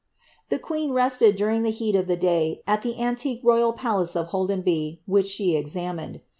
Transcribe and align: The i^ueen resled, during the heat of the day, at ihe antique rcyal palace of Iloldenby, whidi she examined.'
The 0.49 0.57
i^ueen 0.57 0.89
resled, 0.95 1.35
during 1.37 1.61
the 1.61 1.69
heat 1.69 1.95
of 1.95 2.07
the 2.07 2.17
day, 2.17 2.63
at 2.65 2.83
ihe 2.83 2.99
antique 2.99 3.43
rcyal 3.43 3.75
palace 3.75 4.15
of 4.15 4.29
Iloldenby, 4.29 4.97
whidi 5.07 5.29
she 5.31 5.55
examined.' 5.55 6.21